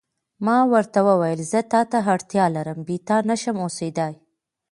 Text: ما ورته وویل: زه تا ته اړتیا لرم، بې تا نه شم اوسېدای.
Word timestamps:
ما 0.45 0.57
ورته 0.73 0.99
وویل: 1.09 1.39
زه 1.51 1.59
تا 1.71 1.81
ته 1.91 1.97
اړتیا 2.13 2.45
لرم، 2.55 2.79
بې 2.87 2.97
تا 3.07 3.17
نه 3.29 3.35
شم 3.41 3.57
اوسېدای. 3.65 4.13